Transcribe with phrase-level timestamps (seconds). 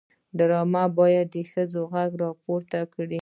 [0.37, 2.13] ډرامه باید د ښځو غږ
[2.43, 3.19] پورته کړي